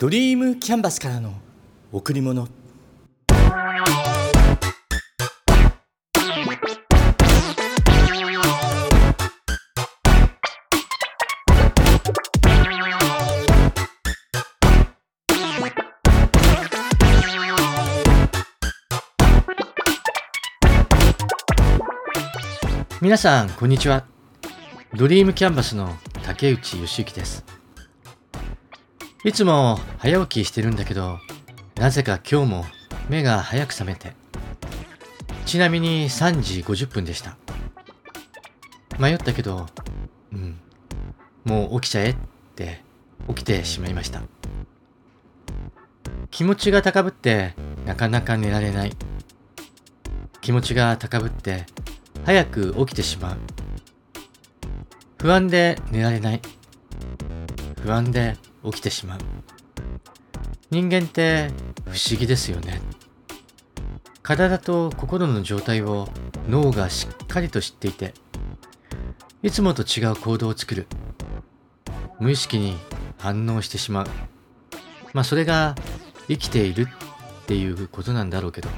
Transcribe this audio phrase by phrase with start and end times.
[0.00, 1.34] ドリームキャンバスからの
[1.92, 2.48] 贈り物。
[23.02, 24.06] 皆さんこんにちは。
[24.94, 27.59] ドリームキャンバスの竹内義之です。
[29.22, 31.18] いつも早起きしてるんだけど
[31.74, 32.64] なぜか今日も
[33.10, 34.14] 目が早く覚めて。
[35.44, 37.36] ちなみに3時50分でした。
[38.98, 39.66] 迷ったけど
[40.32, 40.58] うん
[41.44, 42.16] もう起きちゃえっ
[42.54, 42.82] て
[43.28, 44.22] 起きてしまいました。
[46.30, 48.92] 気持ちが高ぶってなかなか寝られない。
[50.40, 51.66] 気持ちが高ぶって
[52.24, 53.38] 早く起きてしまう。
[55.18, 56.40] 不安で寝られない。
[57.82, 59.18] 不安で起きてしまう。
[60.70, 61.50] 人間って
[61.86, 62.80] 不思議ですよね。
[64.22, 66.08] 体と心の状態を
[66.48, 68.14] 脳がしっかりと知っていて
[69.42, 70.86] いつもと違う行動を作る。
[72.18, 72.76] 無意識に
[73.18, 74.06] 反応してしまう。
[75.14, 75.74] まあそれが
[76.28, 76.86] 生きている
[77.42, 78.68] っていうことなんだろうけど。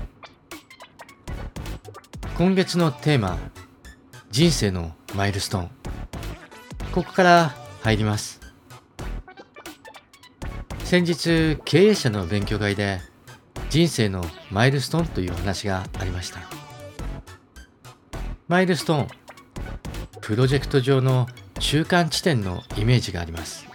[2.38, 3.38] 今月のテーマ
[4.30, 5.70] 人生のマイルストーン。
[6.92, 8.41] ここから入ります。
[10.92, 13.00] 先日経営者の勉強会で
[13.70, 16.40] 人生のマイルストーンという話がありました。
[18.46, 19.08] マイルストーン
[20.20, 23.66] プロジェクト上の中間地点のイメージがあります。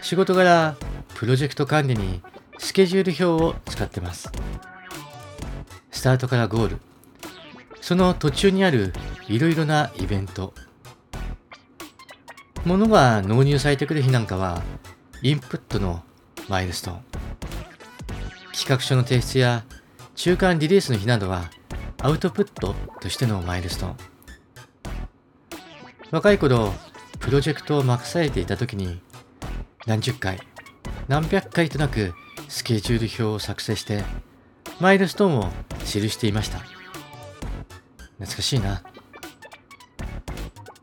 [0.00, 0.76] 仕事柄
[1.14, 2.22] プロジェクト管理に
[2.56, 4.32] スケジュール表を使ってます。
[5.90, 6.78] スタートからゴール
[7.82, 8.94] その途中にある
[9.28, 10.54] いろいろなイベント。
[12.64, 14.62] 物が納入されてくる日なんかは
[15.22, 16.02] インプットの
[16.48, 17.02] マイルストーン。
[18.52, 19.64] 企画書の提出や
[20.14, 21.50] 中間リリースの日などは
[22.00, 23.96] アウトプットとしてのマイルストーン。
[26.10, 26.72] 若い頃
[27.18, 29.02] プロジェクトを任されていた時に
[29.86, 30.40] 何十回
[31.06, 32.14] 何百回となく
[32.48, 34.02] スケジュール表を作成して
[34.80, 35.50] マイルストーンを
[35.80, 36.60] 記していました。
[38.18, 38.82] 懐かしいな。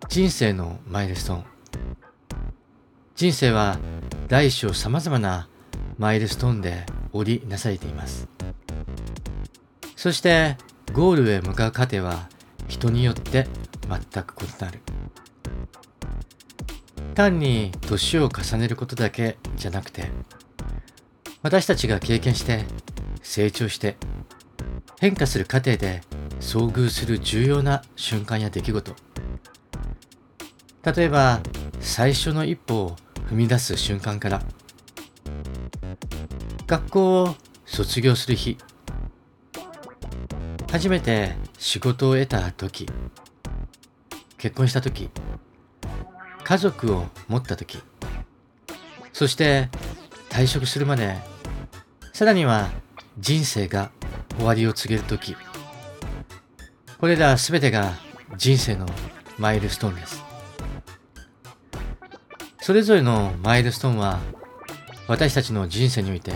[0.09, 1.56] 人生のマイルストーン。
[3.17, 3.79] 人生は
[4.27, 5.49] 大小さまざまな
[5.97, 8.27] マイルストーンで織りなされています。
[9.95, 10.55] そして
[10.93, 12.29] ゴールへ向かう過程は
[12.67, 13.47] 人によって
[13.89, 14.81] 全く異なる。
[17.15, 20.11] 単に年を重ねることだけじゃなくて
[21.41, 22.65] 私たちが経験して
[23.23, 23.97] 成長して
[24.99, 26.01] 変化する過程で
[26.39, 28.95] 遭遇する重要な瞬間や出来事。
[30.85, 31.41] 例えば
[31.79, 32.95] 最初の一歩を
[33.29, 34.41] 踏み出す瞬間から
[36.65, 38.57] 学校を卒業する日
[40.71, 42.87] 初めて仕事を得た時
[44.37, 45.09] 結婚した時
[46.43, 47.79] 家族を持った時
[49.11, 49.69] そして
[50.29, 51.15] 退職するまで
[52.13, 52.69] さらには
[53.19, 53.91] 人生が
[54.37, 55.35] 終わりを告げる時
[56.99, 57.93] これら全てが
[58.37, 58.85] 人生の
[59.37, 60.26] マイルストーンです。
[62.67, 64.19] それぞれのマイルストーンは
[65.07, 66.33] 私たちの人生において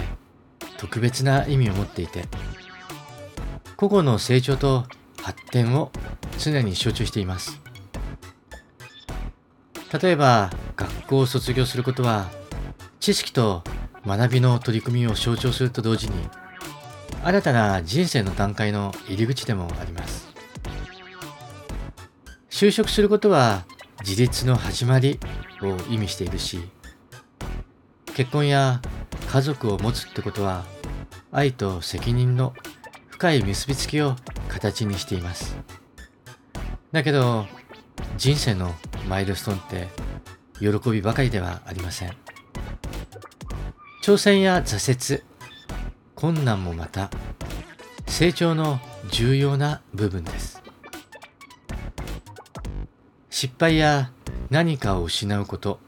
[0.78, 2.24] 特別な意味を持っていて
[3.76, 4.86] 個々の成長と
[5.22, 5.92] 発展を
[6.40, 7.60] 常に象徴しています。
[10.02, 12.30] 例えば学校を卒業することは
[13.02, 13.62] 知識と
[14.08, 16.14] 学びの取り組みを象徴すると同時に
[17.26, 20.30] 新たな人生の段階の入り口でもあります。
[22.50, 23.66] 就職することは
[24.00, 25.20] 自立の始まり
[25.70, 26.62] を意味しているし
[28.14, 28.82] 結婚や
[29.30, 30.66] 家族を持つってことは
[31.32, 32.54] 愛と責任の
[33.10, 34.16] 深い結びつきを
[34.50, 35.56] 形にしています。
[36.92, 37.46] だけど
[38.18, 38.74] 人生の
[39.08, 39.88] マイルストーンって
[40.82, 42.12] 喜びばかりではありません。
[44.04, 45.24] 挑戦や挫折
[46.16, 47.10] 困難もまた
[48.08, 50.62] 成長の重要な部分です。
[53.30, 54.12] 失敗や
[54.52, 55.80] 何かを失うこと。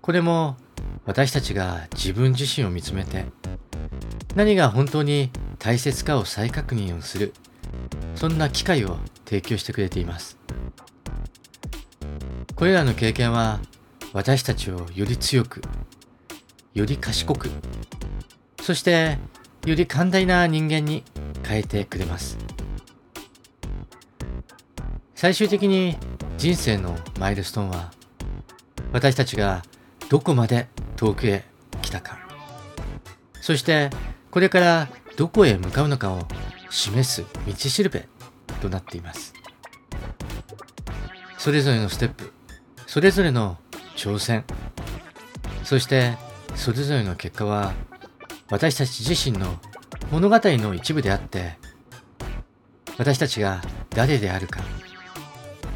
[0.00, 0.56] これも
[1.04, 3.26] 私たちが自分自身を見つめて
[4.36, 7.34] 何が本当に大切かを再確認をする
[8.14, 10.38] そんな機会を提供してくれています。
[12.54, 13.58] これらの経験は
[14.12, 15.60] 私たちをより強く
[16.72, 17.50] より賢く
[18.62, 19.18] そして
[19.66, 21.02] より寛大な人間に
[21.44, 22.38] 変えてくれます。
[25.16, 25.96] 最終的に
[26.38, 27.92] 人生のマイルストーンは
[28.92, 29.62] 私たちが
[30.08, 31.44] どこまで遠くへ
[31.80, 32.18] 来たか。
[33.40, 33.90] そして
[34.30, 36.26] これからどこへ向かうのかを
[36.70, 38.08] 示す道しるべ
[38.60, 39.34] となっています。
[41.38, 42.32] それぞれのステップ
[42.86, 43.58] それぞれの
[43.96, 44.44] 挑戦
[45.64, 46.16] そして
[46.54, 47.72] それぞれの結果は
[48.48, 49.58] 私たち自身の
[50.12, 51.56] 物語の一部であって
[52.96, 54.60] 私たちが誰であるか。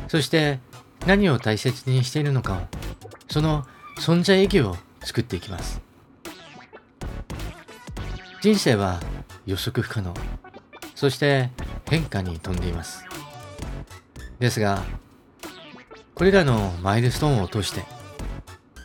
[0.09, 0.61] そして
[1.07, 2.61] 何を大切にしているのかを
[3.29, 3.67] その
[3.99, 5.81] 存在意義を作っていきます。
[8.41, 9.01] 人生は
[9.47, 10.15] 予測不可能。
[10.95, 11.51] そして
[11.89, 13.05] 変化に富んでいます。
[14.39, 14.83] ですが
[16.15, 17.85] これらのマイルストーンを通して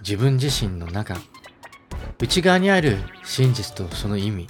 [0.02, 1.16] 自分自身の中
[2.20, 4.48] 内側にある真実とその意味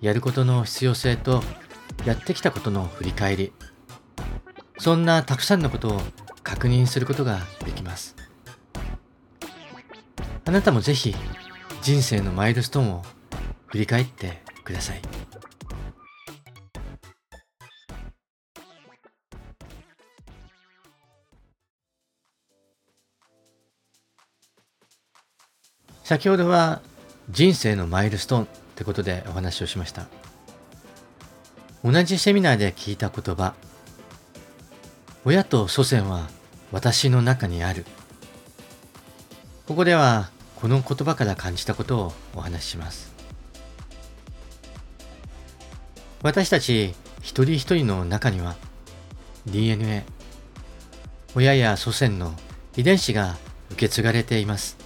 [0.00, 1.42] やることの必要性と
[2.04, 3.52] やってきたことの振り返り
[4.78, 6.00] そんなたくさんのことを
[6.42, 8.14] 確認することができます。
[10.44, 11.14] あなたもぜひ
[11.82, 13.02] 人生のマイルストーンを
[13.66, 15.00] 振り返ってください。
[26.04, 26.82] 先ほどは
[27.30, 28.46] 人生のマイルストーンっ
[28.76, 30.06] てことでお話をしました。
[31.82, 33.54] 同じセミナーで聞いた言葉
[35.28, 36.28] 親と祖先は
[36.70, 37.84] 私の中にある。
[39.66, 43.12] ここではこの言葉から感じたことをお話しします。
[46.22, 48.54] 私たち一人一人の中には
[49.46, 50.04] DNA
[51.34, 52.32] 親や祖先の
[52.76, 53.36] 遺伝子が
[53.72, 54.76] 受け継がれています。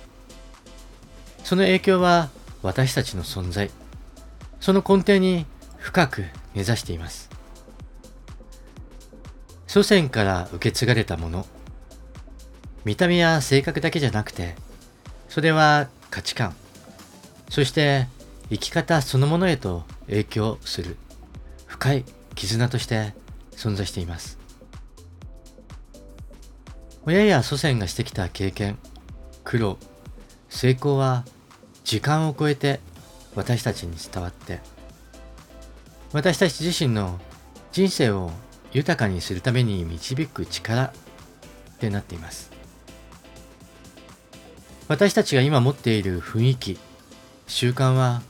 [1.45, 2.31] その影響は
[2.63, 3.71] 私たちの存在、
[4.59, 5.45] その根底に
[5.77, 7.29] 深く根ざしています。
[9.71, 11.47] 祖先から受け継がれたもの、
[12.85, 14.57] 見た目や性格だけじゃなくて、
[15.29, 16.57] それは価値観、
[17.49, 18.09] そして
[18.49, 20.97] 生き方そのものへと影響する
[21.69, 23.15] 深い絆として
[23.53, 24.41] 存在しています。
[27.07, 28.77] 親や祖先がしてきた経験、
[29.45, 29.79] 苦労、
[30.49, 31.25] 成功は
[31.85, 32.81] 時間を超えて
[33.37, 34.59] 私たちに伝わって
[36.13, 37.21] 私たち自身の
[37.71, 38.33] 人生を
[38.73, 40.93] 豊かにするために導く力っ
[41.79, 42.51] てなっています
[44.89, 46.79] 私たちが今持っている雰囲気
[47.47, 48.23] 習慣は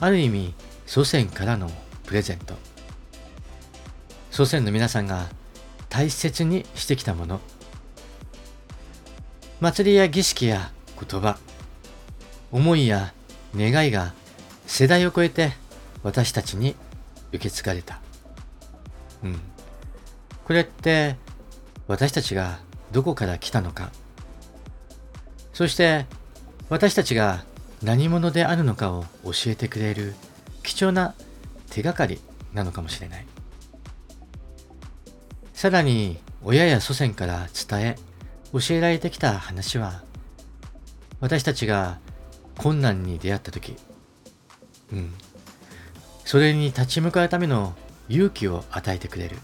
[0.00, 0.54] ある意味
[0.86, 1.70] 祖先からの
[2.04, 2.54] プレゼント
[4.30, 5.26] 祖先の皆さんが
[5.88, 7.40] 大切にしてきたもの
[9.60, 10.70] 祭りや儀式や
[11.00, 11.38] 言葉
[12.52, 13.14] 思いや
[13.54, 14.14] 願いが
[14.66, 15.52] 世代を超えて
[16.02, 16.76] 私たちに
[17.32, 18.00] 受け継がれた。
[19.24, 19.40] うん。
[20.46, 21.16] これって
[21.88, 22.60] 私たちが
[22.92, 23.90] どこから来たのか、
[25.52, 26.06] そして
[26.68, 27.44] 私たちが
[27.82, 30.14] 何者であるのかを教えてくれる
[30.62, 31.16] 貴重な
[31.70, 32.20] 手がかり
[32.54, 33.26] なのかもしれない。
[35.52, 37.96] さらに親や祖先から伝え
[38.52, 40.04] 教えられてきた話は
[41.18, 41.98] 私たちが
[42.56, 43.74] 困難に出会った時、
[44.92, 45.12] うん、
[46.24, 47.74] それに立ち向かうための
[48.08, 49.36] 勇気を与えてくれる。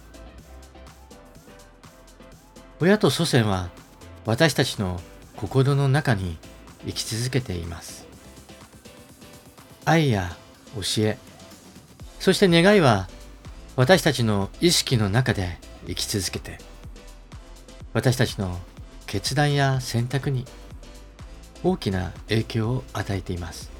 [2.82, 3.70] 親と祖先は
[4.26, 5.00] 私たちの
[5.36, 6.36] 心の中に
[6.84, 8.08] 生き続けています。
[9.84, 10.36] 愛や
[10.74, 11.16] 教え、
[12.18, 13.08] そして願いは
[13.76, 16.58] 私たちの意識の中で生き続けて、
[17.92, 18.58] 私たちの
[19.06, 20.44] 決断や選択に
[21.62, 23.70] 大きな影響を与えています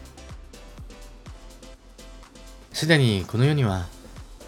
[2.72, 3.86] すでにこの世には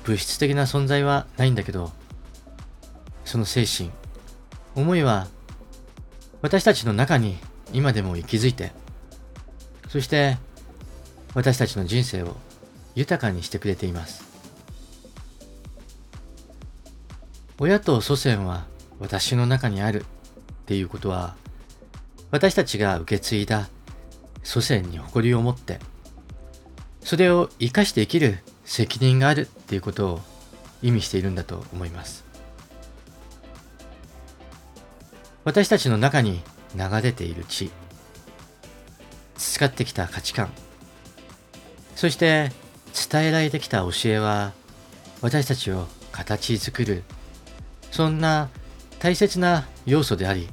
[0.04, 1.90] 物質的な存在はないんだけど
[3.25, 3.90] その精神
[4.74, 5.26] 思いは
[6.42, 7.36] 私たちの中に
[7.72, 8.72] 今でも息づいて
[9.88, 10.38] そして
[11.34, 12.36] 私たちの人生を
[12.94, 14.24] 豊かにしてくれています
[17.58, 18.64] 親と祖先は
[18.98, 20.04] 私の中にあるっ
[20.66, 21.36] ていうことは
[22.30, 23.68] 私たちが受け継いだ
[24.44, 25.80] 祖先に誇りを持って、
[27.00, 30.20] それを生かして生きる責任があるっていうことを
[30.82, 32.24] 意味しているんだと思います。
[35.44, 36.40] 私たちの中に
[36.74, 37.70] 流れている血、
[39.36, 40.50] 培ってきた価値観、
[41.96, 42.50] そして
[43.10, 44.52] 伝えられてきた教えは
[45.20, 47.02] 私たちを形作る、
[47.90, 48.48] そんな
[48.98, 50.48] 大切な要素であり、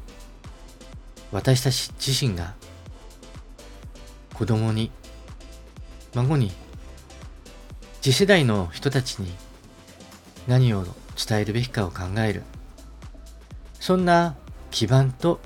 [1.31, 2.53] 私たち自身が
[4.33, 4.91] 子供に
[6.15, 6.51] 孫に
[8.01, 9.31] 次世代の人たちに
[10.48, 10.83] 何を
[11.15, 12.43] 伝えるべきかを考える。
[13.79, 14.36] そんな
[14.71, 15.39] 基盤と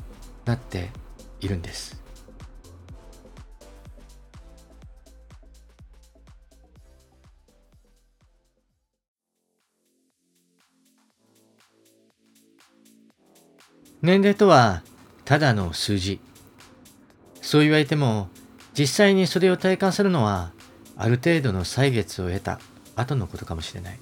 [0.46, 0.91] なって
[1.41, 2.01] いるんです。
[14.01, 14.84] 年齢とは
[15.25, 16.20] ただの数字。
[17.41, 18.29] そう言われても
[18.77, 20.51] 実際にそれを体感するのは
[20.96, 22.60] ある程度の歳月を得た
[22.96, 24.00] 後のことかもしれない。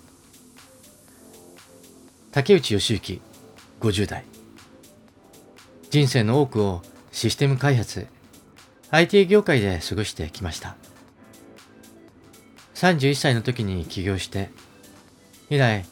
[2.31, 3.21] 竹内義行
[3.79, 4.42] 50代。
[5.93, 6.81] 人生の多くを
[7.11, 8.07] システム開発、
[8.89, 10.75] IT 業界で過ごしてきました。
[12.73, 14.49] 31歳の時に起業して、
[15.51, 15.85] 以来、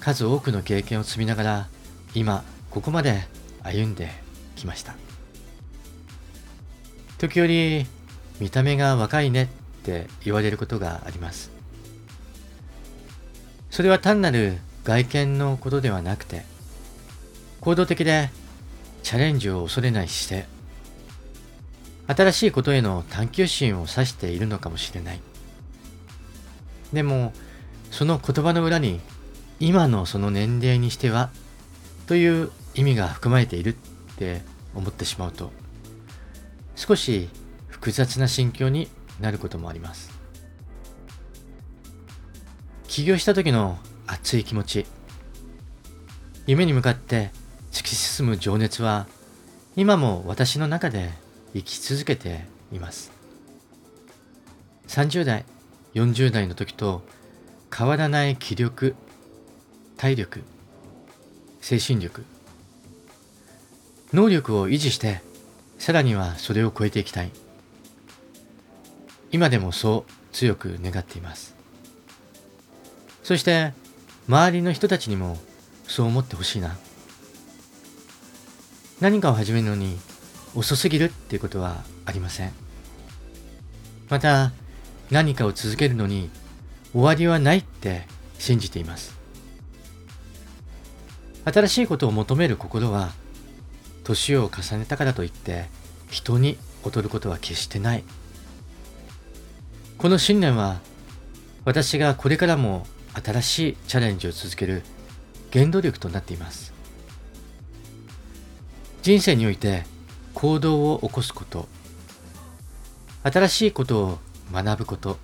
[0.00, 1.68] 数多くの経験を積みながら、
[2.14, 3.20] 今、ここまで
[3.62, 4.08] 歩んで
[4.56, 4.94] きました。
[7.18, 7.84] 時折、
[8.40, 9.46] 見た目が若いねっ
[9.82, 11.50] て言われることがあります。
[13.70, 16.46] それは単なる外見のことではなくて、
[17.60, 18.30] 行動的で
[19.04, 20.48] チャレンジを恐れない姿勢、
[22.06, 25.20] 新しいことへの探求心を指しているのかもしれない。
[26.94, 27.34] でも、
[27.90, 29.00] その言葉の裏に、
[29.60, 31.30] 今のその年齢にしては、
[32.06, 34.40] という意味が含まれているって
[34.74, 35.52] 思ってしまうと、
[36.74, 37.28] 少し
[37.68, 38.88] 複雑な心境に
[39.20, 40.10] なることもあります。
[42.88, 44.86] 起業した時の熱い気持ち、
[46.46, 47.43] 夢に向かって
[47.74, 49.08] 突き進む情熱は、
[49.74, 51.10] 今も私の中で
[51.54, 53.10] 生き続けています。
[54.86, 55.44] 30代、
[55.94, 57.02] 40代の時と
[57.76, 58.94] 変わらない気力、
[59.96, 60.44] 体力、
[61.60, 62.24] 精神力、
[64.12, 65.20] 能力を維持して、
[65.76, 67.30] さらにはそれを超えていきたい。
[69.32, 71.56] 今でもそう強く願っています。
[73.24, 73.72] そして、
[74.28, 75.38] 周りの人たちにも
[75.88, 76.76] そう思ってほしいな。
[79.00, 79.98] 何かを始めるのに
[80.54, 82.52] 遅すぎるっていうことはありません。
[84.08, 84.52] また、
[85.10, 86.30] 何かを続けるのに
[86.92, 88.06] 終わりはないって
[88.38, 89.18] 信じています。
[91.44, 93.12] 新しいことを求める心は、
[94.04, 95.66] 年を重ねたからといって
[96.10, 98.04] 人に劣ることは決してない。
[99.98, 100.80] この信念は、
[101.64, 104.82] 私がこれからも新しいチャレンジを続ける
[105.52, 106.73] 原動力となっています。
[109.04, 109.82] 人生において
[110.32, 111.68] 行動を起こすこと、
[113.22, 114.18] 新しいことを
[114.50, 115.18] 学ぶこと、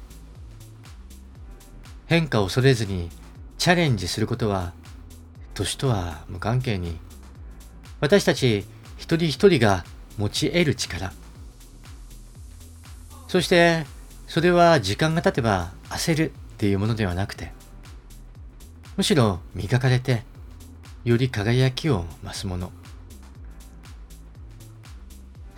[2.05, 3.09] 変化を恐れずに
[3.57, 4.75] チャレンジすることは、
[5.55, 6.99] 年とは無関係に、
[8.01, 8.67] 私たち
[8.99, 9.87] 一人一人が
[10.19, 11.15] 持ち得る力、
[13.29, 13.87] そして
[14.27, 17.51] それは時間が経てば焦るっていうものではなくて、
[18.99, 20.23] むしろ磨かれて、
[21.03, 22.73] より輝きを増すもの。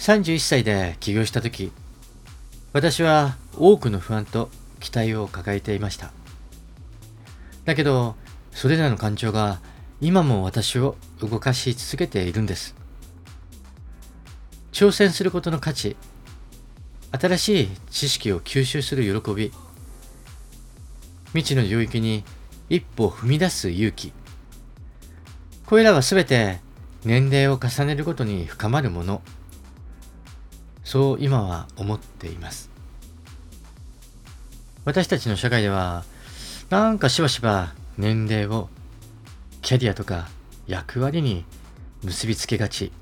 [0.02, 1.70] 31歳で起業した時、
[2.72, 6.10] 私は多くの不安と期待を抱えていました。
[7.64, 8.16] だけど、
[8.50, 9.60] それらの感情が
[10.00, 12.74] 今も私を動かし続けているんです。
[14.72, 15.96] 挑戦することの価値、
[17.12, 19.52] 新しい知識を吸収する喜び、
[21.26, 22.24] 未知の領域に
[22.68, 24.12] 一歩踏み出す勇気。
[25.64, 26.58] これらはすべて
[27.04, 29.22] 年齢を重ねるごとに深まるもの。
[30.84, 32.70] そう今は思っています。
[34.84, 36.04] 私たちの社会では、
[36.70, 38.68] なんかしばしば年齢を
[39.60, 40.28] キャリアとか
[40.66, 41.44] 役割に
[42.02, 42.92] 結びつけがち。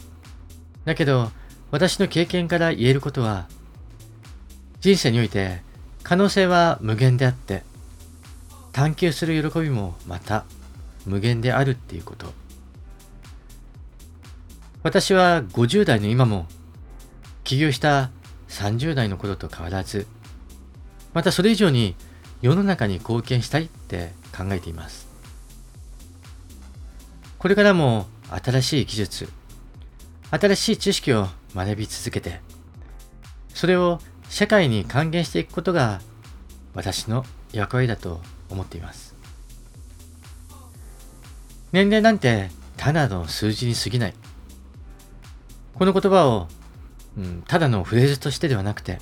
[0.84, 1.30] だけど、
[1.70, 3.48] 私の経験から言えることは、
[4.80, 5.62] 人生において
[6.02, 7.62] 可能性は無限であって、
[8.72, 10.44] 探求する喜びもまた
[11.06, 12.32] 無限であるっていうこと。
[14.82, 16.46] 私は50代の今も
[17.50, 18.12] 起業した
[18.48, 20.06] 30代の頃と変わらず、
[21.12, 21.96] またそれ以上に
[22.42, 25.08] 世の中に貢献したいって考えています。
[27.38, 29.28] これからも新しい技術、
[30.30, 31.26] 新しい知識を
[31.56, 32.40] 学び続けて、
[33.52, 36.00] それを社会に還元していくことが
[36.72, 39.16] 私の役割だと思っています。
[41.72, 44.14] 年齢なんてただの数字に過ぎない。
[45.74, 46.46] この言葉を
[47.16, 48.98] うん、ただのフレーズとしてではなくて、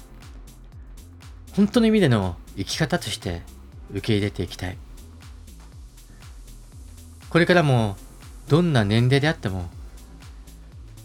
[1.55, 3.43] 本当の意味での生き方として
[3.91, 4.79] 受け入れていきたい。
[7.31, 7.97] これからも
[8.49, 9.69] どんな年齢であっても、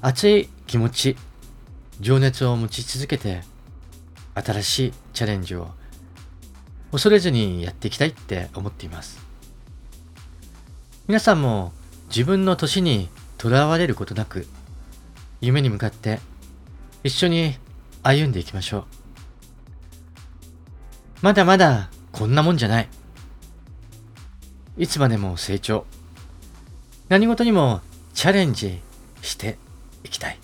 [0.02, 1.18] 熱い気持ち、
[2.00, 3.42] 情熱を持ち続けて、
[4.36, 5.68] 新しいチャレンジを
[6.92, 9.20] 恐れずにやっていきたいって思っています。
[11.08, 11.74] 皆さんも
[12.08, 14.48] 自分の年にとらわれることなく、
[15.42, 16.20] 夢に向かって
[17.04, 17.58] 一緒に
[18.02, 18.86] 歩んでいきましょう。
[21.22, 22.90] まだまだこんなもんじゃない。
[24.78, 25.86] いつまでも成長。
[27.10, 27.82] 何事にも
[28.14, 28.80] チャレンジ、
[29.22, 29.58] して
[30.04, 30.40] いきたい。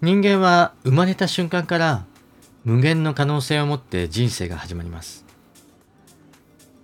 [0.00, 2.06] 人間は生まれた瞬間から
[2.64, 5.24] 無限の可能性を持って人生が始まります。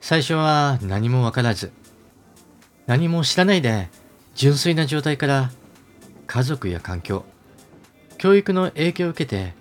[0.00, 1.72] 最初は何もわからず、
[2.86, 3.88] 何も知らないで
[4.34, 5.50] 純粋な状態から
[6.26, 7.24] 家族や環境、
[8.18, 9.54] 教育の影響を受けて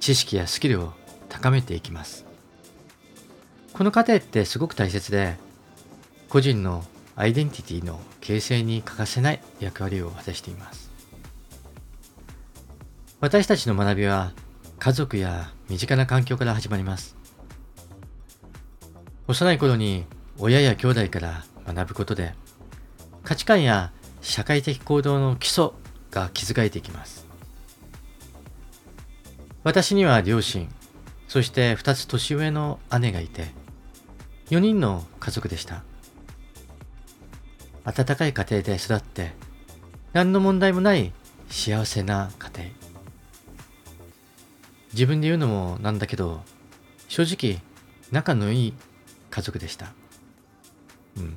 [0.00, 0.92] 知識やスキルを
[1.28, 2.24] 高めていきます。
[3.72, 5.36] この過程ってすごく大切で、
[6.28, 6.84] 個人の
[7.16, 10.90] アイデンティティの形成に欠かせない役割を果たしています。
[13.20, 14.32] 私たちの学びは
[14.78, 17.16] 家族や身近な環境から始まります。
[19.26, 20.06] 幼い頃に
[20.38, 22.34] 親や兄弟から学ぶことで
[23.24, 23.92] 価値観や
[24.22, 25.70] 社会的行動の基礎
[26.10, 27.26] が築かれていきます。
[29.64, 30.68] 私には両親、
[31.26, 33.48] そして2つ年上の姉がいて、
[34.48, 35.82] 4人の家族でした。
[37.84, 39.32] 温かい家庭で育って、
[40.14, 41.12] 何の問題もない
[41.50, 42.87] 幸せな家庭。
[44.92, 46.42] 自分で言うのもなんだけど、
[47.08, 47.60] 正直
[48.10, 48.74] 仲のいい
[49.30, 49.92] 家族でした。
[51.16, 51.36] うん。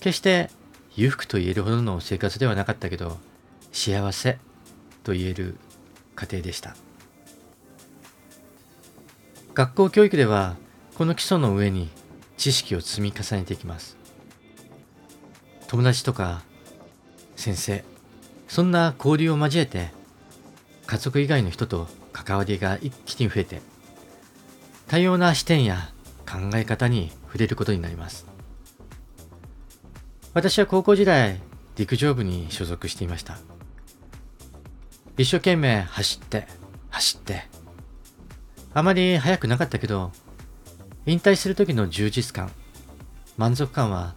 [0.00, 0.50] 決して
[0.96, 3.18] 裕福と言えるほどの生活ではなかったけど、
[3.72, 4.38] 幸せ
[5.02, 5.56] と言える
[6.14, 6.76] 家庭でした。
[9.54, 10.56] 学校教育では、
[10.96, 11.88] この基礎の上に
[12.36, 13.96] 知識を積み重ねていきます。
[15.66, 16.42] 友達とか
[17.36, 17.84] 先生、
[18.48, 19.90] そんな交流を交えて、
[20.86, 21.88] 家族以外の人と
[22.24, 23.60] 関わりが一気に増えて、
[24.86, 25.90] 多様な視点や
[26.26, 28.26] 考え方に触れることになります。
[30.32, 31.40] 私は高校時代、
[31.76, 33.38] 陸上部に所属していました。
[35.16, 36.48] 一生懸命走って、
[36.90, 37.44] 走って。
[38.72, 40.10] あまり速くなかったけど、
[41.06, 42.50] 引退する時の充実感、
[43.36, 44.14] 満足感は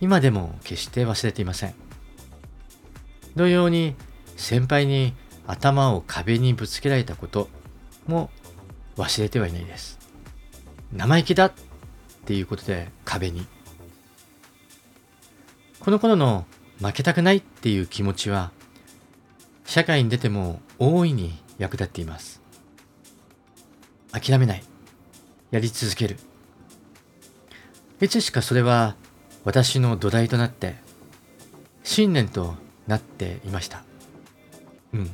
[0.00, 1.74] 今でも決して忘れていません。
[3.36, 3.94] 同様に
[4.36, 5.14] 先輩に
[5.50, 7.48] 頭を壁にぶつけられたこと
[8.06, 8.30] も
[8.96, 9.98] 忘れてはいないです。
[10.92, 11.52] 生意気だっ
[12.24, 13.46] ていうことで壁に。
[15.80, 16.46] この頃の
[16.80, 18.52] 負けたくないっていう気持ちは
[19.64, 22.40] 社会に出ても大いに役立っています。
[24.12, 24.62] 諦めない。
[25.50, 26.16] やり続ける。
[28.00, 28.94] いつしかそれは
[29.44, 30.76] 私の土台となって
[31.82, 32.54] 信念と
[32.86, 33.82] なっていました。
[34.94, 35.10] うん。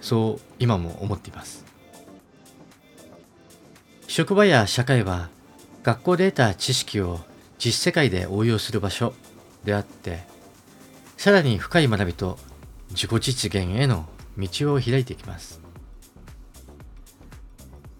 [0.00, 1.64] そう今も思っています。
[4.06, 5.28] 職場や社会は
[5.82, 7.20] 学校で得た知識を
[7.58, 9.14] 実世界で応用する場所
[9.64, 10.22] であって、
[11.16, 12.38] さらに深い学びと
[12.90, 14.06] 自己実現への
[14.38, 15.60] 道を開いていきます。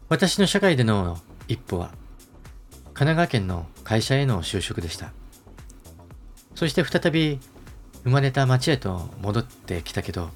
[0.09, 1.91] 私の社会での一歩は、
[2.95, 5.13] 神奈川県の会社への就職でした。
[6.55, 7.39] そして再び
[8.05, 10.31] 生まれた町へと戻ってきたけど、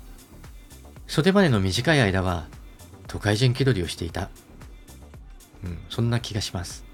[1.12, 2.46] それまでの短い間は
[3.06, 4.30] 都会人気取りをしていた。
[5.62, 6.86] うん、そんな気がします。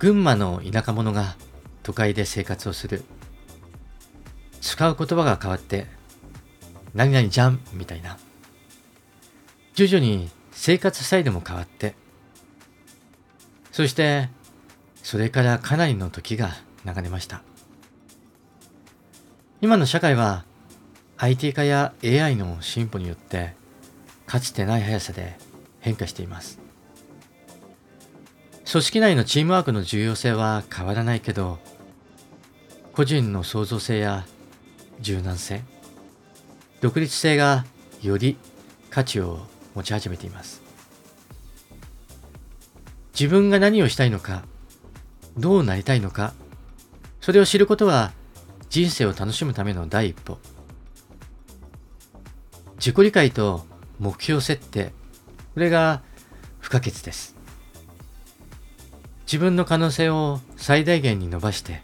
[0.00, 1.36] 群馬の田舎者が
[1.84, 3.04] 都会で生活をする。
[4.60, 5.86] 使う言葉が変わって、
[6.94, 8.18] 何々じゃんみたいな。
[9.74, 11.94] 徐々に生活スタイルも変わって、
[13.70, 14.30] そして、
[15.04, 16.50] それからかなりの時が
[16.84, 17.44] 流れました。
[19.60, 20.44] 今の社会は
[21.22, 23.54] IT 化や AI の進歩によって
[24.26, 25.38] かつてない速さで
[25.78, 26.58] 変化しています。
[28.68, 31.60] 組織内のチームワークの重要性は変わらないけど、
[32.92, 34.26] 個人の創造性や
[35.00, 35.62] 柔軟性、
[36.80, 37.66] 独立性が
[38.02, 38.36] より
[38.90, 40.60] 価値を持ち始めています。
[43.14, 44.42] 自分が何をしたいのか、
[45.36, 46.34] どうなりたいのか、
[47.20, 48.10] それを知ることは
[48.70, 50.38] 人生を楽しむための第一歩。
[52.82, 53.64] 自己理解と
[54.00, 54.92] 目標設定、
[55.54, 56.02] これが
[56.58, 57.36] 不可欠です。
[59.24, 61.80] 自分の可能性を最大限に伸ばして、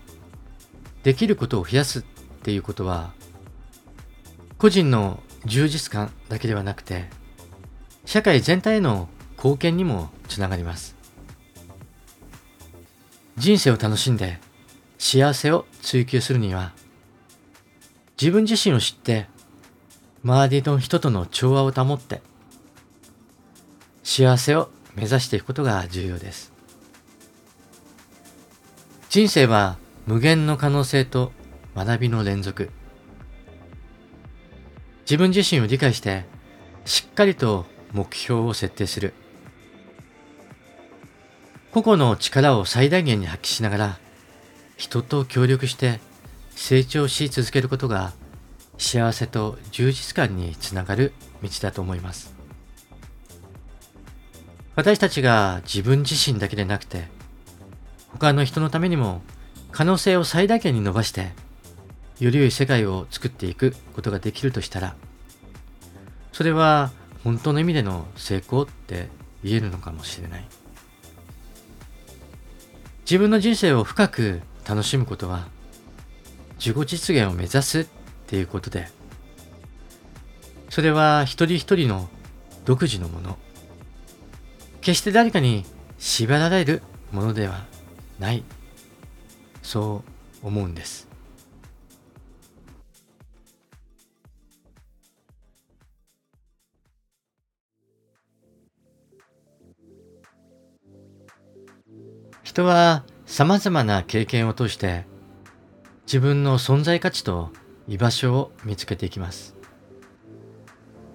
[1.05, 2.03] できることを増やすっ
[2.43, 3.13] ていうことは、
[4.59, 7.05] 個人の充実感だけではなくて、
[8.05, 10.97] 社会全体への貢献にもつながります。
[13.37, 14.41] 人生を楽しんで
[14.99, 16.73] 幸せを追求するには、
[18.21, 19.29] 自分自身を知って
[20.29, 22.21] 周りの人との調和を保って
[24.03, 26.53] 幸せを目指していくことが重要です。
[29.09, 31.33] 人生は無限の可能性と
[31.75, 32.69] 学びの連続。
[35.05, 36.27] 自分自身を理解して
[36.85, 37.64] しっかりと
[37.95, 39.14] 目標を設定する
[41.71, 43.99] 個々の力を最大限に発揮しながら
[44.77, 46.01] 人と協力して
[46.51, 48.12] 成長し続けることが
[48.79, 51.12] 幸せと充実感につながる
[51.43, 52.35] 道だと思います。
[54.77, 57.09] 私たちが自分自身だけでなくて
[58.12, 59.23] 他の人のためにも
[59.73, 61.33] 可能性を最大限に伸ばして
[62.21, 64.95] より良い世界を作っていくことができるとしたら
[66.33, 66.93] それは
[67.25, 69.09] 本当の意味での成功って
[69.43, 70.45] 言えるのかもしれない。
[73.03, 75.49] 自分の人生を深く楽しむことは
[76.59, 77.88] 自己実現を目指す
[78.29, 78.88] っていうことで。
[80.69, 82.11] それは一人一人の
[82.67, 83.38] 独自のもの。
[84.83, 85.64] 決して誰かに
[85.99, 87.64] 縛られるものでは
[88.19, 88.45] ない。
[89.62, 90.05] そ
[90.43, 91.09] う思うんです。
[102.43, 105.07] 人は様々な経験を通して
[106.07, 107.53] 自分の存在価値と
[107.88, 109.55] 居場所を見つけていきます。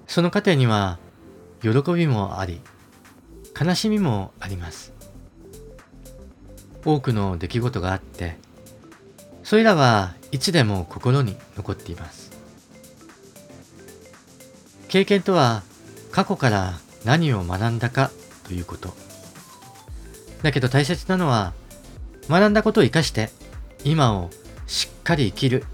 [0.07, 0.99] その過程には
[1.61, 2.61] 喜びもあり、
[3.59, 4.91] 悲しみもあります。
[6.83, 8.37] 多くの出来事があって、
[9.43, 12.31] それらはいつでも心に残っています。
[14.87, 15.63] 経験とは
[16.11, 16.73] 過去から
[17.05, 18.11] 何を学んだか
[18.47, 18.93] ということ。
[20.41, 21.53] だけど大切なのは
[22.29, 23.29] 学んだことを生かして
[23.83, 24.29] 今を
[24.67, 25.65] しっかり生きる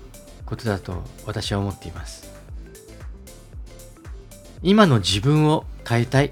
[0.50, 2.28] ことだと私は思っています。
[4.62, 6.32] 今の自分を変えたいっ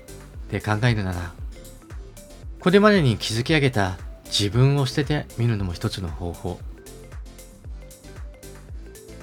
[0.50, 1.32] て考えるなら
[2.60, 6.60] これまでに築き上げた自分を捨ててみるのも一つの方法。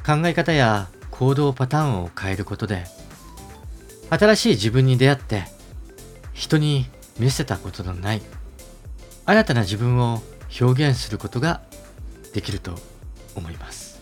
[0.06, 2.84] 考え方や行動パターンを変えることで
[4.10, 5.44] 新しい自分に出会って
[6.34, 6.86] 人に
[7.18, 8.22] 見せたことのない
[9.24, 10.22] 新たな自分を
[10.60, 11.62] 表現することが
[12.34, 12.74] できると
[13.34, 13.93] 思います。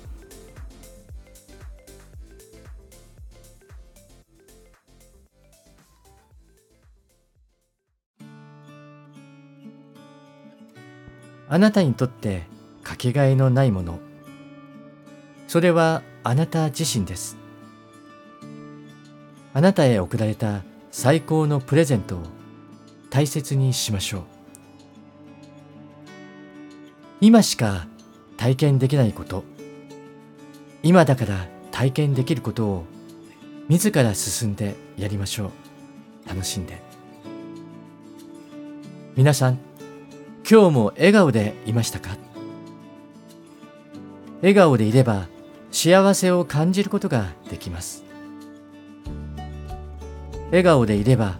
[11.52, 12.44] あなたにとって
[12.82, 13.98] かけがえのないもの。
[15.48, 17.36] それはあなた自身です。
[19.52, 22.22] あなたへ贈られた最高のプレゼントを
[23.10, 24.22] 大切にしましょう。
[27.20, 27.86] 今しか
[28.38, 29.44] 体験できないこと。
[30.82, 32.84] 今だから体験できることを
[33.68, 35.50] 自ら進んでやりましょ
[36.24, 36.28] う。
[36.30, 36.80] 楽しんで。
[39.16, 39.71] 皆さん
[40.48, 42.16] 今日も笑顔でいましたか？
[44.40, 45.28] 笑顔でいれば
[45.70, 48.04] 幸せを感じることができます。
[50.46, 51.38] 笑顔でいれば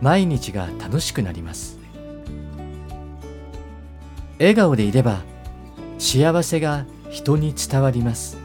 [0.00, 1.78] 毎日が楽しくなります。
[4.38, 5.22] 笑顔でいれば
[5.98, 8.36] 幸せが人に伝わります。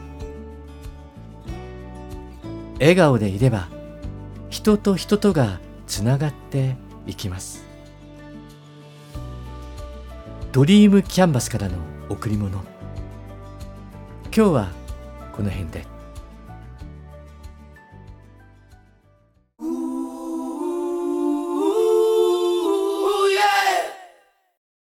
[2.80, 3.68] 笑顔でいれば
[4.48, 7.67] 人と人とがつながっていきます。
[10.50, 11.76] ドリームキャンバスからの
[12.08, 12.58] 贈り物
[14.24, 14.70] 今日は
[15.36, 15.97] この辺で。